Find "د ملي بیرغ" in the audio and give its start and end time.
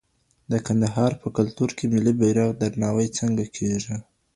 1.87-2.49